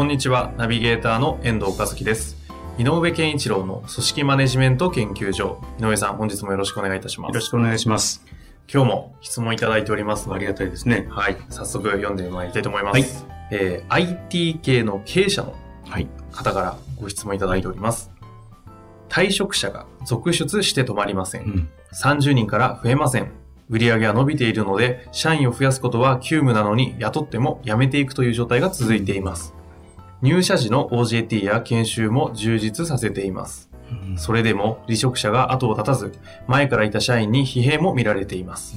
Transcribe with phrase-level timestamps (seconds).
[0.00, 2.38] こんにちは、ナビゲーターの遠藤和樹です。
[2.78, 5.62] 井上健一郎の組織マネジメント研究所。
[5.78, 7.28] 井上さん、本日もよろしくお願いいたします。
[7.28, 8.24] よろしくお願いします。
[8.72, 11.06] 今日も質問いただいておりますので、ありがたいですね。
[11.10, 12.96] はい、早速読んでまいりたいと思います。
[12.96, 15.54] はいえー IT 系の経営者の
[15.84, 16.08] はい。
[16.32, 18.10] 方からご質問いただいております。
[19.10, 21.42] 退職者が続出して止まりません。
[21.42, 21.68] うん。
[21.92, 23.30] 30人から増えません。
[23.68, 29.59] 売上は伸びているので、社員を増やすことは急務なのに雇っても辞めていくという状態が続いています。
[30.22, 33.68] 入社時の OJT や研修も充実させています。
[33.90, 36.12] うんそれでも離職者が後を絶たず、
[36.46, 38.76] 前からいた社員に疲弊も見られています。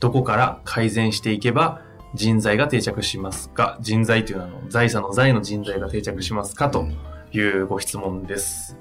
[0.00, 1.82] どこから改善していけば
[2.14, 3.76] 人材が定着しますか？
[3.80, 6.70] 人材というのは財産の財の人材が定着しますか？
[6.70, 6.86] と
[7.32, 8.76] いうご質問です。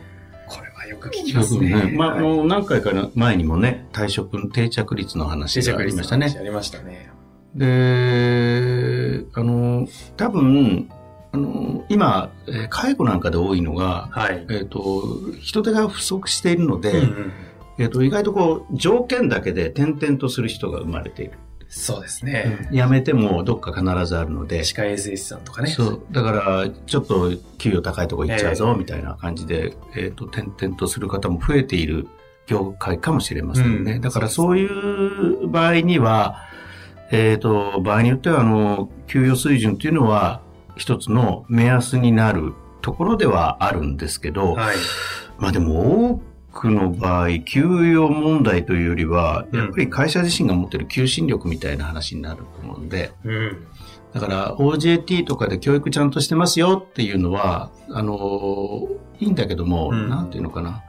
[0.47, 1.69] これはよく聞きますね。
[1.69, 6.33] ねまあ、あはいの、何回か前にもね、退職の定着率の話がありましたね。
[6.39, 7.09] ありましたね。
[7.55, 10.89] で、あの、多分、
[11.35, 14.45] あの、今、えー介護なんかで多いのが、はい。
[14.49, 15.03] えっ、と、
[15.41, 17.31] 人手が不足しているので、うんうん
[17.77, 21.33] えっ、と、意外とこう、条件だけで転々とする人が生まれている。
[21.67, 22.69] そうですね。
[22.71, 25.69] 辞めてもどっか必ずあるので、歯科衛生士さんとかね。
[25.69, 26.01] そう。
[26.11, 32.07] だから、ちょっと給与高いとこ行っちゃうぞ、ええみたいな感じで、えっ、と、転々とする方も増えている
[32.47, 33.93] 業界かもしれませんね。
[33.93, 36.45] うんだから、そういう場合には、
[37.11, 40.44] えっ、と、場合によっては、あの、給与水準というのは、
[40.75, 44.75] 一つの目安になるところではあるんですけど、はい。
[45.37, 46.21] まあでも、多
[46.53, 53.67] くの場合、給与問題というよりは、うんやっぱり会社自身が持っている求心力みたいな話になると思うんで、うん。
[54.13, 58.87] だから OJT とかで教育ちゃんとしてますよっていうのは、あの
[59.19, 60.83] いいんだけども、うんなんていうのかな。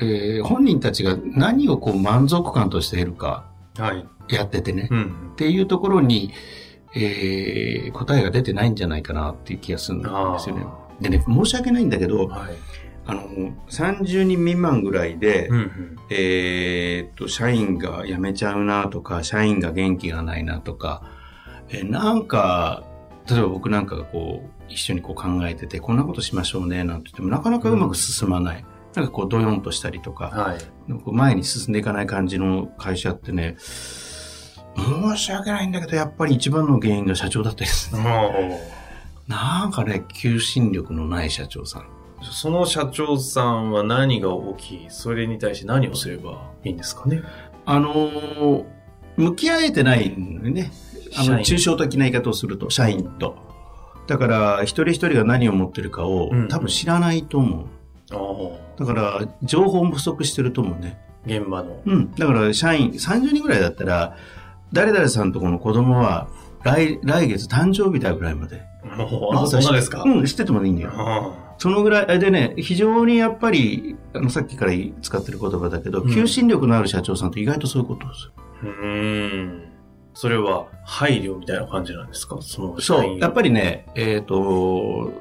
[0.00, 3.46] えー本人たちが何をこう満足感としているか
[3.78, 4.06] はい。
[4.28, 5.32] やっててね、っうん。
[5.36, 6.32] ていうところに、
[6.96, 10.66] えー答えが出てないんじゃないかなっていう気がするんですよね。
[11.00, 12.54] でね、申し訳ないんだけど、はい。
[13.06, 13.22] あの、
[13.68, 15.96] 30人未満ぐらいで、うんうん。
[16.10, 21.02] えーっと、社員が辞めちゃうなとか、社員が元気がないなとか、
[21.68, 22.84] えーなんか、
[23.28, 28.64] 例えば僕なんかがこう、一緒にこう考えてて、こんなことしましょうね、なんて言っても、なかなかうまく進まない。
[28.94, 30.58] なんかこう、ドヨンとしたりとか、はい。
[31.12, 33.56] 前に進んでいかない感じの会社ってね、
[34.76, 37.98] 申し訳ないんだけど、やっぱり一番の原因が社長だったりする。
[38.00, 38.60] も
[39.28, 41.82] なんかね、求心力のない社長さん。
[41.82, 41.86] う、
[42.22, 44.86] その社長さんは何が大きい？
[44.90, 47.22] それに対して何をすればいいんですかね？
[47.64, 48.64] あのー
[49.16, 50.72] 向き合えてないんだよね。
[51.16, 53.36] あの、抽象的な言い方をすると、社員と。
[54.08, 57.66] だから、一人一人が何を持ってるかを、うん多分知らないと思う。
[58.76, 60.98] だから、情報も不足してると思うね。
[61.26, 61.80] 現場の。
[61.86, 62.10] うん。
[62.10, 64.16] だから、社員、30人ぐらいだったら、
[64.74, 66.28] 誰々さんとこの子供は、
[66.62, 68.62] 来、来月誕生日だぐらいまで。
[69.32, 70.02] あ、そんなですか？
[70.02, 70.90] うん、知っててもいいんだよ。
[70.94, 78.30] あそのぐらいでね、非常にやっぱり、あの、さっきから使ってる言葉だけど、うん求心力のある社長さんって意外とそういうことです。
[78.62, 79.62] うーん。
[80.14, 82.38] それは配慮みたいな感じなんですか？
[82.40, 85.12] そそう、やっぱりね、えっ、と、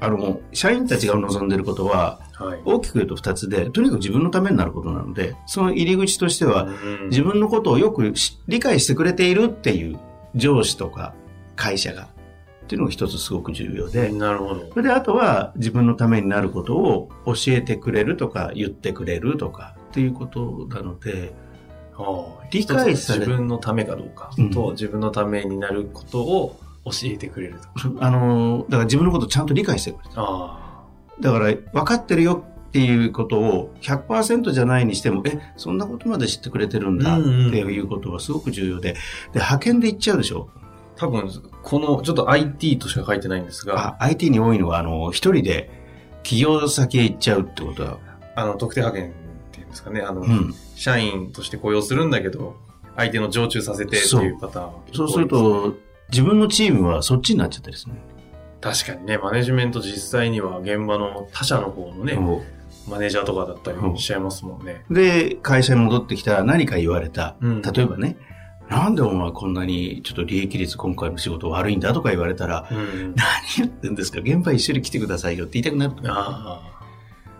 [0.00, 2.60] あの、社員たちが望んでることは、はい。
[2.64, 9.98] 大きく言うと二つで、とにかく自分のためになることなので、その入り口としては、うん自分のことをよくし理解してくれているっていう
[10.34, 11.14] 上司とか
[11.56, 12.04] 会社が、
[12.64, 14.70] っていうのが一つすごく重要で、なるほど。
[14.70, 21.34] それであとは自分のためになることを教えてくれるとか言ってくれるとかっていうことなので、
[21.96, 28.04] ああ理解され一つは自分のためかどうかうんと、自分のためになることを教えてくれると。
[28.04, 30.10] あの、だから自分のことをちゃんと理解してくれる。
[30.16, 30.63] あ
[31.20, 38.98] だから分かってるよっていうことを100%じゃないにしても、え、そんなことまで知ってくれてるんだっていうことはすごく重要で、で、
[39.34, 40.48] 派遣で行っちゃうでしょ？
[40.56, 40.60] あ。
[40.96, 41.30] 多分、
[41.62, 45.70] この、ちょっと IT としか書いてないんですが、あ IT に多いのは、あの、一人で
[46.24, 47.98] 企業先へ行っちゃうってことは、
[48.36, 49.14] あの、特定派遣っ
[49.52, 50.54] ていうんですかね、あの、うん。
[50.74, 52.56] 社員として雇用するんだけど、
[52.96, 55.74] 相手の常駐させてっていうパターンは結構そうすると、
[56.10, 58.00] 自分のチームはそっちになっちゃったりするね。
[58.64, 62.14] 確かにね、マネジメント実際には現場の他社の方のね、
[62.88, 64.86] マネージャーとかだったりしちゃいますもんね。
[64.90, 67.36] で、会社に戻ってきたら何か言われた。
[67.42, 68.16] うん例えばね、
[68.70, 73.14] なんでお前こんなにちょっと利益率今回の仕事悪いんだとか言われたら、うん。
[73.14, 73.24] 何
[73.58, 74.20] 言ってんですか？
[74.20, 76.06] 現場一緒に来てくださいよって言いたくなると思う。
[76.08, 76.72] だかあ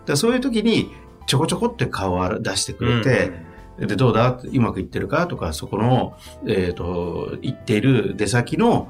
[0.05, 0.91] らそういう時に
[1.25, 2.99] ちょこちょこって顔を出してくあ。
[2.99, 3.31] れて、
[3.87, 4.39] で、どうだ？
[4.43, 5.25] うまくいってるか？
[5.25, 6.15] とか、そこの、
[6.47, 8.87] えっ、と、行っている出先の、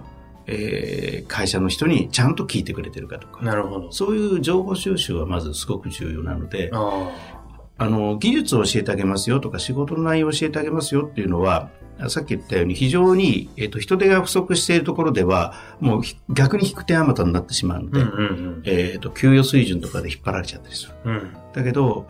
[0.48, 3.44] えー会社の人にちゃんと聞いてくれてるかとか。
[3.44, 3.92] なるほど。
[3.92, 7.12] そういう情報収集はまずすごく重要なので、あ
[7.78, 11.70] あの、技術を教えてあげますよとか、仕事の内容を教えてあげますよっていうのは、
[12.10, 17.92] さっき言ったように非常に、えっ、と、人手が不足しているところでは、もうひ逆に引く手あまたになってしまうのあ。
[17.92, 18.22] で、うんう
[18.60, 20.94] んえっ、と、給与水準とかで引っ張られちゃったりする。
[21.06, 21.14] うん。
[21.14, 21.34] うん。
[21.54, 22.08] だけど、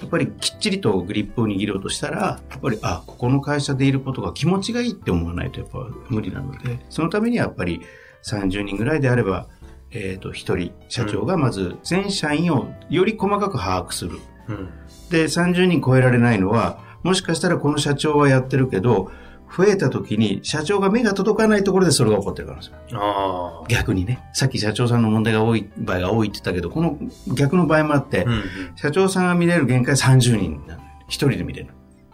[0.00, 5.78] やっぱりきっちりとグリップを握ろうとしたら、やっぱり、あ、ここの会社でいることが気持ちがいいって思わないとやっぱ
[6.08, 7.80] 無理なので、そのためにはやっぱり
[8.24, 9.48] 30人ぐらいであれば、
[9.90, 14.18] えっ、と、1人、社長がまず全社員をより細かく把握する。
[14.48, 14.68] うん。
[15.10, 19.10] で、30人超えられないのは、もしかしたらこの社長はやってるけど、
[19.54, 22.76] 増えた時に社長が目が届かないところでそれが起こってるからですよ。
[22.94, 23.66] ああ。
[23.68, 24.22] 逆にね。
[24.32, 26.98] さっき社長さんの問題が多い場合が多いって言ったけど、この
[27.34, 28.42] 逆の場合もあって、うんうん。
[28.76, 30.88] 社長さんが見れる限界30人なのよ。
[31.08, 31.68] 一人で見れる。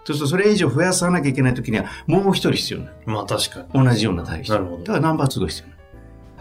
[0.04, 3.80] そうするとそれ以上増やさなきゃいけない時には、もう一人必要なまあ確かに。
[3.80, 3.84] の。
[3.84, 4.50] 同じような対比。
[4.50, 5.72] なるほどだからナンバー2が必要な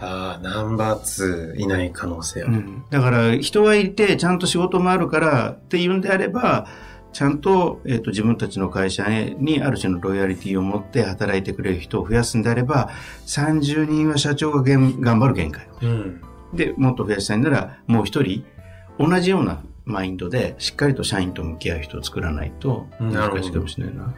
[0.04, 2.60] ああ、ナンバー2いない可能性あの。
[2.60, 2.68] る。
[2.90, 6.66] だから人がいて、ちゃんと仕事もあるからっていうんであれば、
[7.12, 12.90] ちゃんと,、えー、と自分たちの会社にある種のロイヤリティを持って働いてくれる人を増やすんであれば、
[13.26, 15.68] 30人は社長がげん頑張る限界。
[15.82, 16.22] うん。
[16.54, 18.44] で、もっと増やしたいなら、もう一人、
[18.98, 24.14] 同じようなマインドで、しっかりと社員と向き合う人を作らないと、なるほど難しいかもしれないな。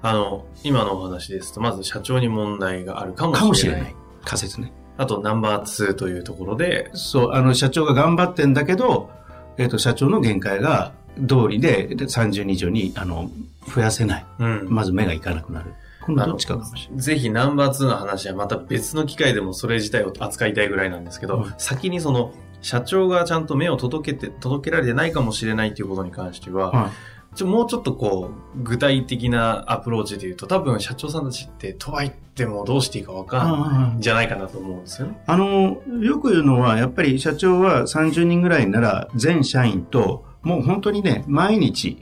[0.00, 3.40] あの、今のお話ですと、まず社長に問題があるかもしれない。
[3.40, 3.94] かもしれない。
[4.24, 4.72] 仮説ね。
[4.96, 9.10] あと、ナンバー2というところで、そう、あの、社長が頑張ってんだけど、
[9.56, 10.92] えっ、と、社長の限界が
[11.26, 13.30] 通りで、で30人以上に、あの、
[13.74, 14.26] 増やせない。
[14.38, 14.66] うん。
[14.68, 15.72] まず目がいかなくなる。
[16.02, 17.02] 今度どっちかかもしれない。
[17.02, 26.90] ぜひナンバー2の話はまた別の機会でもそれ自体を扱いたいぐらいなんですけど、うん先にその、社長がちゃんと目を届けて、届けられてないかもしれないということに関しては、はい
[27.34, 35.22] ちょもうちょっとこう、具体的なアプローチで言うと、多分社長さんたちって、とは言ってもどうしていいかわかんないんじゃないかなと思うんですよね。
[35.26, 41.98] あの、よく言うのは、やっぱり社長は30人ぐらいなら、全社員と、もう本当にね、毎日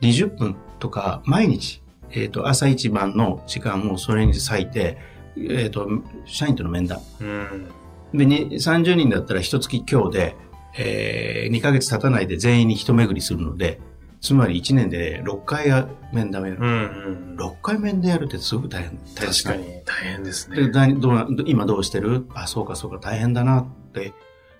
[0.00, 4.96] 20分とか、毎日、えっ、と、朝一番の時間をそれに割いて、
[5.36, 5.86] えっ、と、
[6.24, 7.00] 社員との面談。
[7.20, 7.68] うん。
[8.14, 10.36] で、に30人だったら一月今日で、
[10.78, 13.78] えー、2ヶ月経たないで全員に一巡りするので、
[14.22, 16.60] つまり1年で6回や面談をやる。
[16.62, 17.36] うんうん。
[17.36, 18.98] 6回面談やるってすごく大変。
[19.14, 20.70] 確かに大変ですでね。
[20.70, 22.26] だいどうな今どうしてる？
[22.32, 24.14] あ、そうかそうか大変だなって、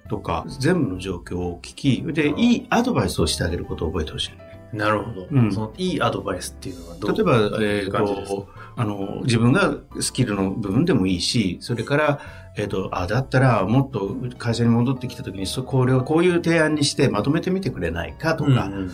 [0.08, 4.76] とか、全部の状況を聞き、で、いいアドバイスをしてあげることを覚えてほしい。
[4.76, 5.52] なるほど、うん。
[5.52, 12.20] そのいいアドバイスっていうのはどう例えば、えーと、あの、自分がスキルの部分でもいいし、それから、
[12.56, 18.90] えっ、と、あ、だったらもっと会社に戻ってきた時に、そこれをこういう提案にしてまとめてみてくれないかとか、うんうん。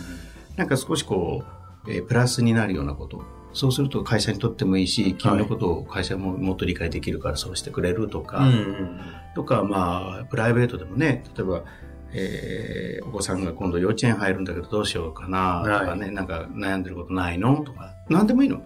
[0.57, 1.43] なんか少しこ
[1.87, 3.38] う、えープラスになるようなこと。
[3.53, 9.01] そうすると会社にとってもいいし、君のことを会社ももっと理解できるからそうしてくれるとか、うんうん
[9.35, 11.63] とか、まあ、プライベートでもね、例えば、
[12.11, 17.63] えーお子さんが今度幼稚園入るんだけどどうしようかな、とかね、なんか悩んでることないの？
[17.63, 18.61] とか、何でもいいの。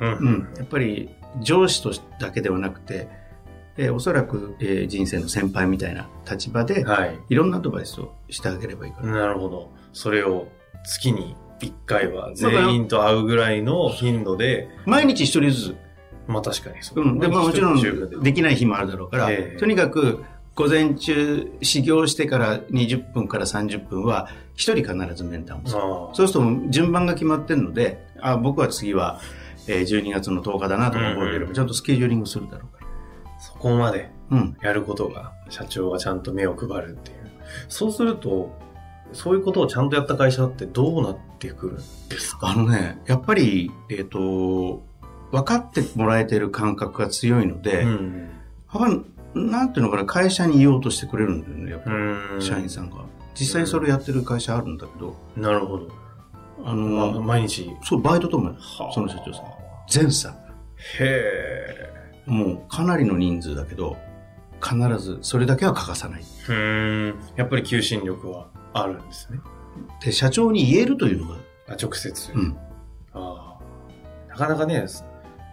[0.00, 0.54] うんうん。
[0.56, 3.08] やっぱり上司とだけではなくて、
[3.76, 7.18] えーおそらく、えー人生の先輩みたいな立場で、はい。
[7.28, 9.12] いろんなアドバイスをしてあげればいいかな。
[9.12, 9.72] なるほど。
[9.92, 10.46] それを
[10.84, 15.76] 月に1回は全員と会うぐらいの頻度で、毎日一人ずつ。
[16.26, 17.04] まあ確かにそう。
[17.04, 17.18] うん。
[17.18, 25.80] で、まあもちろんできない日もあるだろうから、ええとにかく午前中始業してから20分から30分は一人必ず面談をする。
[25.80, 29.20] そうすると順番が決まってるので、あ、僕は次は、
[29.68, 33.38] えー12月の10日だなとか覚えてれば、ちゃんとスケジューリングするだろうから。
[33.38, 34.56] そこまでうん。
[34.62, 37.16] やることが、社長がちゃんと目を配るっていう。
[37.68, 38.50] そうすると、
[39.12, 41.76] そういうことをちゃんとやった会社ってどうなってくるん
[42.08, 42.48] ですか？
[42.48, 44.84] あのね、やっぱり、えっ、と、
[45.32, 48.30] 分かってもらえてる感覚が強いので、うん。
[49.34, 52.38] なんていうのかな、会社に言おうとしてくれるんだよね、やっぱうん。
[52.38, 53.04] り、社員さんが。
[53.34, 55.88] 実際それやってる会社あるんだけど、なるほど。
[56.64, 57.70] あまあ、の、毎日？
[57.82, 59.44] そう、バイトともはあその社長さん。
[59.88, 60.34] 全社。
[61.00, 61.92] へ
[62.26, 63.96] もうかなりの人数だけど、
[64.62, 66.24] 必ずそれだけは欠かさない。
[66.48, 66.52] え。
[66.52, 67.14] うん。
[67.36, 68.48] やっぱり求心力は？
[68.82, 69.40] あるんですね。
[70.02, 71.36] で、社長に言えるというのが、
[71.68, 72.32] あ、直接。
[72.32, 72.56] うん。
[73.12, 74.28] ああ。
[74.28, 74.86] なかなかね、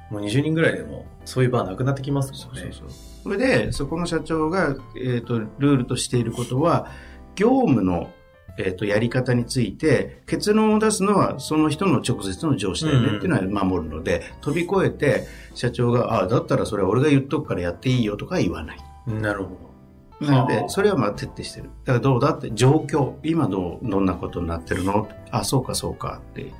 [0.09, 2.69] もう20人ぐらいでも、そういう場はなくなってきますもんね。
[2.71, 2.87] そう。
[3.23, 6.87] それで、そこの社長が、えっ、と、ルールとしていることは、
[7.35, 8.11] 業務の、
[8.59, 15.25] えっ、と、やり方について、結論を出すのはその人の直接の上司だよねっていうのは守るので、飛び越えて、
[15.55, 18.77] 社長が、ああ、だったらそれは俺が言っとくからやっていいよとか言わない。
[19.07, 19.72] なるほど。
[20.31, 21.69] なので、それはまあ徹底してる。
[21.85, 25.07] だからどうだって、状況、今どう、どんなことになってるの？
[25.31, 26.51] あ、そうかそうかって。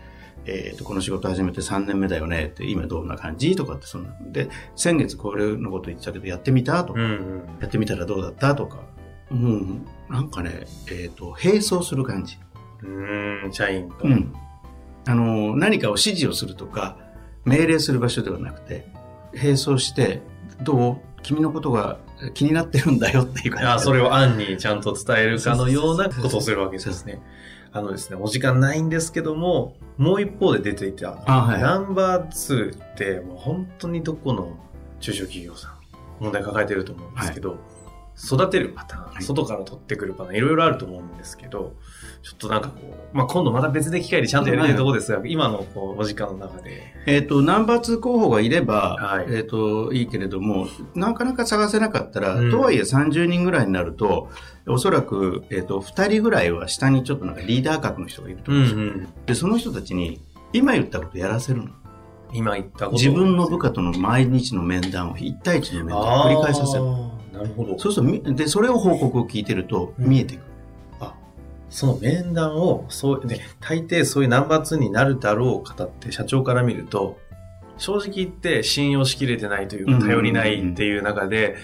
[0.45, 3.55] えっ、と、この仕事始めて3年目だよねって、今どんな感じ？
[3.55, 4.13] とかってそんな。
[4.31, 6.83] で、先月これのこと言ってたけど、やってみた？
[6.83, 7.43] とか、うんうん。
[7.61, 8.53] やってみたらどうだった？
[8.55, 8.79] とか。
[9.29, 9.57] も
[10.09, 12.37] う、なんかね、えっ、と、並走する感じ。
[12.81, 13.95] うーん、社員と。
[14.03, 14.33] うん。
[15.05, 16.97] あの、何かを指示をするとか、
[17.45, 18.87] 命令する場所ではなくて、
[19.33, 20.21] 並走して、
[20.61, 20.97] どう？
[21.23, 21.97] 君のことが
[22.33, 23.67] 気になってるんだよっていう感じ。
[23.67, 27.21] あそれを案にちゃんと伝えるかのようなことをするわけですね。
[27.71, 34.55] あのですね、お時間ないんですけども、もう一方で出ていた、あはいナンバー2って、もう本当にどこの
[34.99, 35.71] 中小企業さん、
[36.19, 37.57] 問題抱えてると思うんですけど、
[38.17, 39.23] 育てるパターン、はい。
[39.23, 41.73] 外から取ってくるパターン、いろいろあると思うんですけど、
[42.21, 42.81] ちょっとなんかこ
[43.13, 49.25] う、まあ、今度また別で機会でちゃんとやりたいところですが、今のこうお時間の中で、えっ、と、ナンバー2候補がいれば、はい。
[49.29, 52.51] えっ、と、いいけれども、なかなか探せなかったら、うん。
[52.51, 54.29] とはいえ30人ぐらいになると、
[54.67, 58.79] おそらく、えっ、と、2人ぐらいは下にちょっとなんかリーダー格の人がいるとう思うんですよ。
[58.79, 60.21] んうん、で、その人たちに、
[60.53, 61.69] 今言ったことやらせるの？
[62.31, 66.83] 今言ったことを自分の部下との毎日の面談を、1対1の面談を繰り返させる。
[67.43, 67.77] るほど。
[67.77, 70.53] そうするとみ、で、それを報告を聞いてると、うん見えてくる。
[71.73, 77.17] その面談を、そう、で、大抵そういうナンバー2になるだろう方って社長から見ると、
[77.79, 81.55] 正直言って信用しきれてないというか、うん頼りないっていう中で、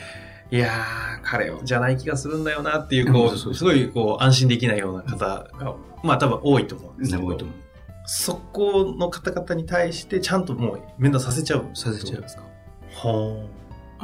[0.50, 7.58] いやー、彼じゃない気がするんだよなっていう、こう、すごいこう、安心できないような方が、まあ多分多いと思うんですけど多いと、思う。
[8.06, 11.68] そこの方々に対してちゃんともう面談させちゃう。
[11.76, 12.42] させちゃうですか。
[12.96, 13.60] はあ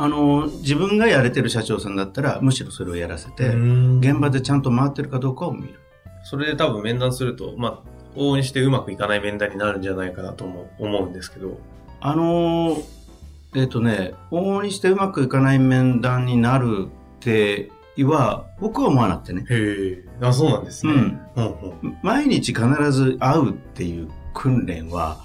[0.07, 3.31] の、自分がやれてる社長さんだったら、むしろそれをやらせあ。
[3.31, 5.79] て、現現場でちゃんと回ってるかどうかを見る。
[6.23, 11.59] それで多分面談すると、まあ、往々にしてうまくいかない面談になるんじゃないかなとも思うんですけど。
[12.01, 12.95] あのー
[13.55, 16.87] えっ、とね、往々にしてうまくいかない面談になる
[17.17, 17.71] って
[18.03, 19.45] は、僕は思わなくてね。
[19.49, 20.05] へえ。
[20.19, 20.93] あ、そうなんですね。
[20.93, 21.21] うん。
[21.35, 21.45] うん
[21.83, 25.23] うん毎日必ず会うっていう訓練は、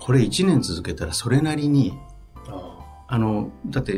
[0.00, 1.94] これ1年続けたらそれなりに、
[3.08, 3.92] ああの、だって、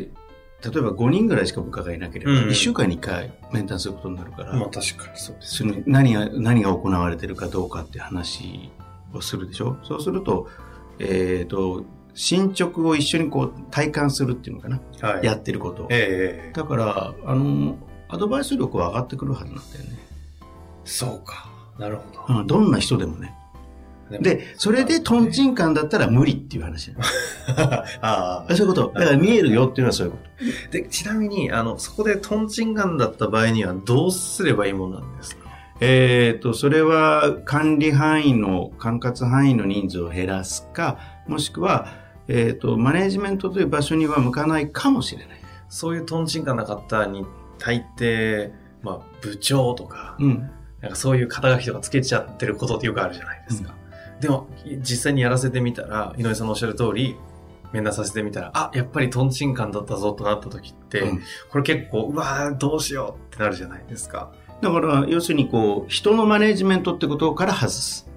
[0.62, 8.71] 例えば5人ぐらいしか部下がいなければ、うんうん1週間に1回面談することになるから、あまあ確かにそうですその何が、何が行われてるかどうかって話
[9.14, 9.79] をするでしょ？
[9.83, 10.49] そうすると、
[10.99, 15.25] えっ、と、進捗を一緒にこう体感するっていうのかな、はい。
[15.26, 15.87] やってることを。
[15.90, 19.99] ええだから、あの、アドバイス力は上がってくるはずなんだよね。
[20.85, 21.49] そうか。
[21.79, 22.40] なるほど。
[22.40, 23.35] うん、どんな人でもね。
[24.19, 26.93] もで、それでトンチンカンだったら無理っていう話。
[28.00, 28.55] ああ。
[28.55, 28.93] そういうこと。
[28.99, 30.19] だから見えるよっていうのはそういうこ
[30.71, 30.73] と。
[30.73, 35.50] で、ちなみに、あの、そこでトンチンガンだった場合にはどうすればいいものなんですか？
[35.81, 41.88] えっ、と、それは管理範囲の、管轄範囲の人数を減らすか、もしくは、
[42.29, 45.40] えっ、と、マネージメントという場所には向かないかもしれない。
[45.69, 47.25] そういうトンチンカンな方に
[47.59, 48.50] 大抵、
[48.83, 50.50] まあ、部長とか、うん。
[50.81, 53.75] なんかそういう肩書きとかつけちゃってることってよくあるじゃないですか。
[54.21, 54.49] でも、
[54.81, 57.17] 実際にやらせてみたら、井上さんのおっしゃる通り、
[57.73, 64.33] 面談させてみたら、あ、やっぱりトンチンカンだったぞとなった時って、うんこれ結構、うわーどうしようってなるじゃないですか。
[64.61, 68.11] だから、要するにこう、人のマネージメントってことから外す。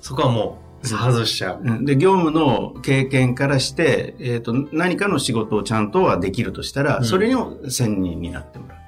[0.00, 1.60] そこはもう、外しちゃう。
[1.62, 8.79] うんで、業務の経験からして、えっ、と、何かの仕事をちゃんとはできるとしたら、うんそれの専任になってもらう。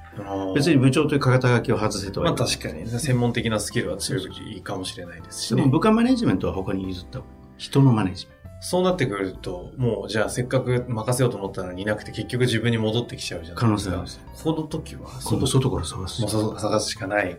[0.55, 0.75] 別に。
[0.75, 5.71] に部長という肩書きを外せとはまあ確かに、専門的なスキルは強いかもしれないですしねでも。
[5.71, 7.21] 部下マネージメントは他に譲った
[7.57, 8.33] 人のマネージメン
[8.65, 13.59] そうなってくると、もうじゃあせっかく任せようと思ったのにいなくて結局自分に戻ってきちゃうじゃト。
[13.59, 14.55] 可ないですか能性ある。
[14.55, 16.29] この時は、今度外から探すもう。
[16.29, 17.37] 外探すしかない。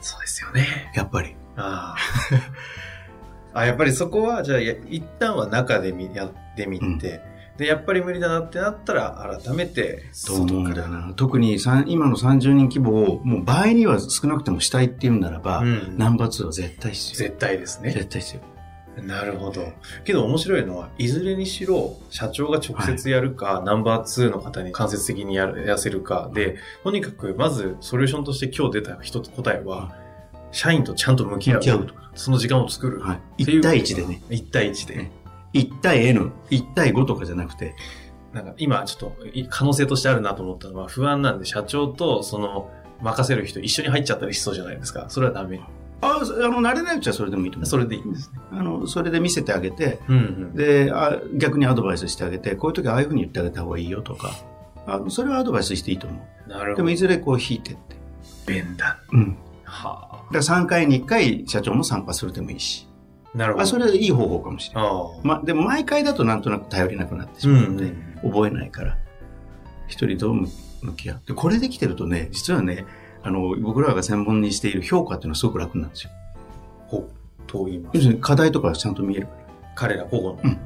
[0.00, 0.92] そうですよね。
[0.96, 1.36] やっぱり。
[1.56, 1.94] あ
[3.54, 3.60] あ。
[3.60, 11.12] あ、やっぱりそこは、じゃあ、や一旦は中でみやってみて、うんで、やっぱり無理だなってなったら、改めて、と思うんだよな。
[11.14, 11.56] 特に
[11.86, 17.28] 今の30人規模を、もう倍には少なくてもしたいっていうんならば、うんナンバー2は絶対必要。
[17.28, 17.92] 絶対ですね。
[17.92, 18.54] 絶対必要。
[19.02, 19.72] なるほど。
[20.04, 29.94] けど面白いのは、いずれにしろ、社長が直接やるか、ナンバー2の方に間接的にやるやらせるかで、とにかく、まず、ソリューションとして今日出た一つ答えは、
[30.52, 31.62] 社員とちゃんと向き合う。
[32.14, 33.00] その時間を作る。
[33.00, 33.42] はい。
[33.42, 34.22] っていう1対1でね。。
[34.30, 34.96] 1対1で。
[34.96, 35.23] ね
[35.54, 37.74] 1対 N、1対5とかじゃなくて、
[38.32, 42.68] なんか今ちょっとい可能性としてあるなと思ったのは不安なんで社長とその
[43.00, 45.06] 任せる人一緒に入っちゃったりしそうじゃないですか。
[45.08, 45.60] それはダメ。
[46.00, 47.66] ああの、慣れないうちはそれでもいいと思う。
[47.66, 48.40] それでいいんですね。
[48.52, 50.54] あの、それで見せてあげて、うんうん。
[50.54, 54.32] であ、逆にアドバイスしてあげて、こういう時はああいうふうに言ってあげた方がいいよとか、
[54.86, 56.48] あのそれはアドバイスしていいと思う。
[56.50, 56.96] なるほどでもい。
[56.96, 57.96] ずれこう引いてって。
[58.46, 58.96] 面談。
[59.12, 59.36] うん。
[59.64, 62.86] はだから3回に1回社長も参加するでもいいし。
[63.34, 63.38] あ。
[63.38, 63.62] なるほど。
[63.62, 64.92] あそれはいい方法かもしれない。
[65.22, 68.98] まあ、でも毎回だとなんとなく頼りなくなってしまうので、覚えないから、
[69.86, 70.48] 一人と向
[70.96, 71.22] き合う。
[71.26, 72.86] で、これできてるとね、実はね、
[73.22, 76.10] あの、僕らが専門にしている評価っていうのはすごく楽なんですよ。
[76.88, 77.10] ほう。
[77.46, 78.04] と言いま要す。
[78.06, 79.38] するに課題とかちゃんと見えるから。
[79.74, 80.38] 彼ら個々の。
[80.44, 80.58] うん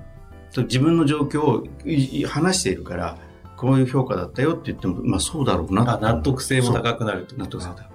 [0.52, 3.18] と自分の状況を話しているから、
[3.56, 7.37] こういう評価だったよって言っても、まあそうだろうなあ納得性も高くなると。
[7.37, 7.87] 納得性高い。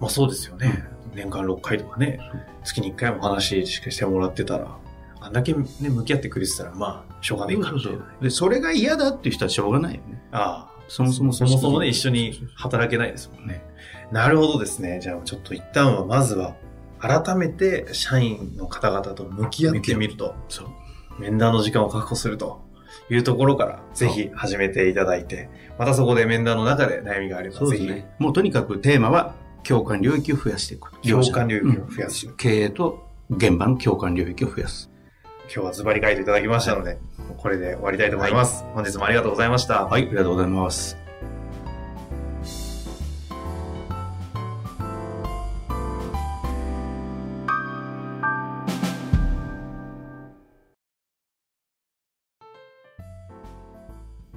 [0.00, 0.84] まあそうですよね。
[1.14, 2.18] 年間6回とかね、
[2.64, 4.76] 月に1回も話しかしてもらってたら、
[5.20, 8.22] あんだけね、向き合ってくれてたら、まあ、しょうがないかもしれない。
[8.22, 10.22] で、それが嫌だっていう人はしょうがないよね。
[10.32, 10.72] ああ。
[10.88, 13.64] そもそもそもそもね、一緒に働けないですもんね。
[14.10, 14.98] なるほどですね。
[15.00, 16.56] じゃあちょっと一旦は、まずは、
[16.98, 20.68] 改めて社員の方々と向き合ってみると、そう。
[21.18, 22.62] 面談の時間を確保すると
[23.10, 30.92] いうところから、ぜひ始めていただいて、またそこで面談の中で悩みがあれば、ぜひ、もうとにかくテーマは共感領域を増やしていく。
[31.02, 32.26] 共感領域を増やす。
[32.26, 34.90] うん経営と現場の共感領域を増やす。
[35.44, 36.98] 今日はズバリ書いていただきましたので、
[37.36, 38.64] これで終わりたいと思います。
[38.74, 39.84] 本日もありがとうございました。
[39.84, 40.96] はい、ありがとうございます。